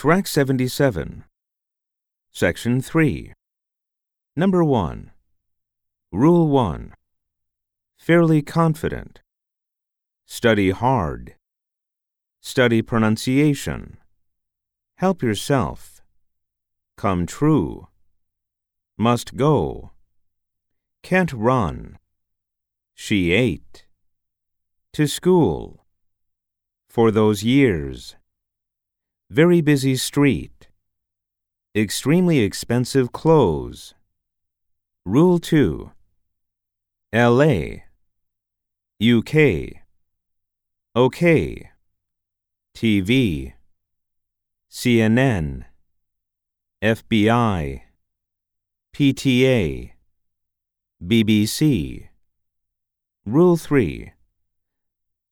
Track 0.00 0.26
77. 0.26 1.24
Section 2.32 2.80
3. 2.80 3.34
Number 4.34 4.64
1. 4.64 5.10
Rule 6.10 6.48
1. 6.48 6.94
Fairly 7.98 8.40
confident. 8.40 9.20
Study 10.24 10.70
hard. 10.70 11.34
Study 12.40 12.80
pronunciation. 12.80 13.98
Help 14.96 15.22
yourself. 15.22 16.00
Come 16.96 17.26
true. 17.26 17.88
Must 18.96 19.36
go. 19.36 19.90
Can't 21.02 21.34
run. 21.34 21.98
She 22.94 23.32
ate. 23.32 23.84
To 24.94 25.06
school. 25.06 25.84
For 26.88 27.10
those 27.10 27.42
years. 27.42 28.16
Very 29.30 29.60
busy 29.60 29.94
street. 29.94 30.66
Extremely 31.72 32.40
expensive 32.40 33.12
clothes. 33.12 33.94
Rule 35.06 35.38
2. 35.38 35.92
LA. 37.12 37.84
UK. 39.00 39.82
OK. 40.96 41.70
TV. 42.76 43.52
CNN. 44.68 45.64
FBI. 46.82 47.82
PTA. 48.92 49.90
BBC. 51.00 52.08
Rule 53.24 53.56
3. 53.56 54.12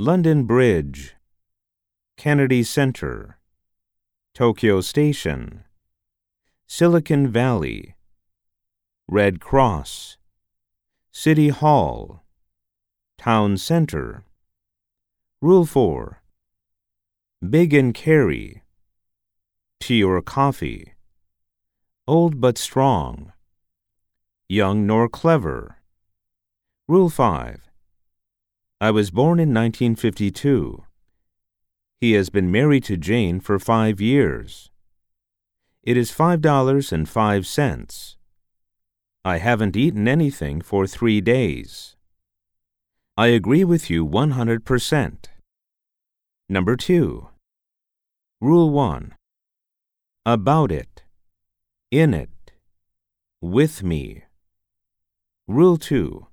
London 0.00 0.42
Bridge. 0.46 1.14
Kennedy 2.16 2.64
Center. 2.64 3.38
Tokyo 4.34 4.80
Station. 4.80 5.62
Silicon 6.66 7.28
Valley. 7.28 7.94
Red 9.06 9.38
Cross. 9.38 10.16
City 11.12 11.50
Hall. 11.50 12.24
Town 13.16 13.56
Center. 13.56 14.24
Rule 15.40 15.64
4. 15.64 16.20
Big 17.48 17.72
and 17.72 17.94
carry. 17.94 18.62
Tea 19.78 20.02
or 20.02 20.20
coffee. 20.20 20.94
Old 22.08 22.40
but 22.40 22.58
strong. 22.58 23.32
Young 24.48 24.84
nor 24.84 25.08
clever. 25.08 25.76
Rule 26.88 27.08
5. 27.08 27.60
I 28.80 28.90
was 28.90 29.12
born 29.12 29.38
in 29.38 29.54
1952. 29.54 30.82
He 32.00 32.12
has 32.12 32.30
been 32.30 32.50
married 32.50 32.84
to 32.84 32.96
Jane 32.96 33.40
for 33.40 33.58
five 33.58 34.00
years. 34.00 34.70
It 35.82 35.96
is 35.96 36.10
five 36.10 36.40
dollars 36.40 36.92
and 36.92 37.08
five 37.08 37.46
cents. 37.46 38.16
I 39.24 39.38
haven't 39.38 39.76
eaten 39.76 40.06
anything 40.06 40.60
for 40.60 40.86
three 40.86 41.20
days. 41.20 41.96
I 43.16 43.28
agree 43.28 43.64
with 43.64 43.88
you 43.88 44.04
100%. 44.06 45.26
Number 46.48 46.76
2. 46.76 47.28
Rule 48.40 48.70
1. 48.70 49.14
About 50.26 50.72
it. 50.72 51.04
In 51.90 52.12
it. 52.12 52.52
With 53.40 53.82
me. 53.82 54.24
Rule 55.46 55.76
2. 55.76 56.26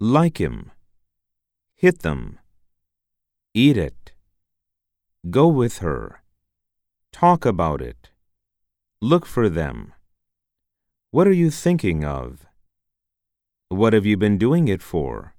Like 0.00 0.38
him. 0.40 0.72
Hit 1.74 2.00
them. 2.00 2.38
Eat 3.54 3.76
it. 3.76 4.05
Go 5.30 5.48
with 5.48 5.78
her. 5.78 6.22
Talk 7.10 7.44
about 7.44 7.82
it. 7.82 8.10
Look 9.00 9.26
for 9.26 9.48
them. 9.48 9.92
What 11.10 11.26
are 11.26 11.32
you 11.32 11.50
thinking 11.50 12.04
of? 12.04 12.46
What 13.68 13.92
have 13.92 14.06
you 14.06 14.16
been 14.16 14.38
doing 14.38 14.68
it 14.68 14.82
for? 14.82 15.34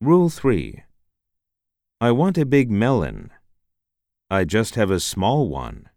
Rule 0.00 0.28
3. 0.28 0.82
I 2.00 2.10
want 2.10 2.36
a 2.36 2.44
big 2.44 2.72
melon. 2.72 3.30
I 4.28 4.44
just 4.44 4.74
have 4.74 4.90
a 4.90 4.98
small 4.98 5.48
one. 5.48 5.88